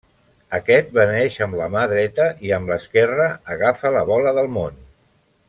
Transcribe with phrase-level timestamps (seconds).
[0.59, 4.83] Aquest beneeix amb la mà dreta i amb l'esquerra agafa la bola del món.